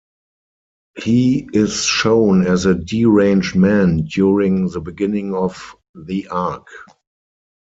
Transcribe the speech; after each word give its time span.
He 0.97 1.47
is 1.53 1.83
shown 1.83 2.47
as 2.47 2.65
a 2.65 2.73
deranged 2.73 3.55
man 3.55 3.97
during 3.97 4.67
the 4.69 4.81
beginning 4.81 5.35
of 5.35 5.75
the 5.93 6.27
arc. 6.29 6.65